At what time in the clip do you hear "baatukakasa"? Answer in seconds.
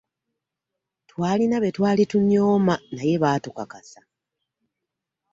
3.23-4.01